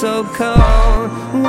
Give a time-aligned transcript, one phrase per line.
[0.00, 1.47] so cold.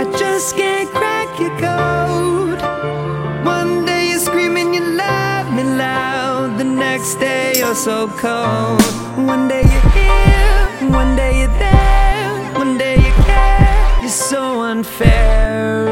[0.00, 2.60] I just can't crack your code.
[3.44, 6.58] One day you're screaming, you love me loud.
[6.58, 8.82] The next day you're so cold.
[9.26, 12.54] One day you're here, one day you're there.
[12.58, 15.85] One day you care, you're so unfair.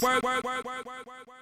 [0.00, 1.41] Work, work, work, work, work, work, work.